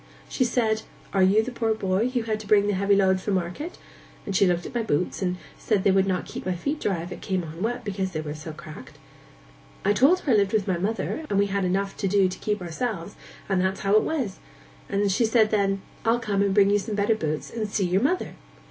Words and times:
She 0.27 0.43
said, 0.43 0.81
"Are 1.13 1.21
you 1.21 1.43
the 1.43 1.51
poor 1.51 1.75
boy 1.75 2.09
who 2.09 2.23
had 2.23 2.39
to 2.39 2.47
bring 2.47 2.65
the 2.65 2.73
heavy 2.73 2.95
load 2.95 3.21
from 3.21 3.35
market?" 3.35 3.77
And 4.25 4.35
she 4.35 4.47
looked 4.47 4.65
at 4.65 4.73
my 4.73 4.81
boots, 4.81 5.21
and 5.21 5.37
said 5.59 5.83
they 5.83 5.91
would 5.91 6.07
not 6.07 6.25
keep 6.25 6.43
my 6.43 6.55
feet 6.55 6.79
dry 6.81 7.03
if 7.03 7.11
it 7.11 7.21
came 7.21 7.43
on 7.43 7.61
wet, 7.61 7.83
because 7.85 8.11
they 8.11 8.21
were 8.21 8.33
so 8.33 8.51
cracked. 8.51 8.97
I 9.85 9.93
told 9.93 10.21
her 10.21 10.31
I 10.33 10.35
lived 10.35 10.53
with 10.53 10.67
my 10.67 10.79
mother, 10.79 11.23
and 11.29 11.37
we 11.37 11.45
had 11.45 11.65
enough 11.65 11.95
to 11.97 12.07
do 12.07 12.27
to 12.27 12.39
keep 12.39 12.63
ourselves, 12.63 13.13
and 13.47 13.61
that's 13.61 13.81
how 13.81 13.93
it 13.93 14.01
was; 14.01 14.39
and 14.89 15.11
she 15.11 15.23
said 15.23 15.51
then, 15.51 15.83
"I'll 16.03 16.17
come 16.19 16.41
and 16.41 16.51
bring 16.51 16.71
you 16.71 16.79
some 16.79 16.95
better 16.95 17.13
boots, 17.13 17.51
and 17.51 17.69
see 17.69 17.85
your 17.85 18.01
mother." 18.01 18.33